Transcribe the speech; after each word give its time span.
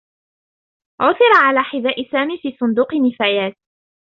عُثِر 1.01 1.31
على 1.45 1.61
حذاء 1.63 2.11
سامي 2.11 2.37
في 2.37 2.57
صندوق 2.59 2.93
نفايات. 2.93 3.55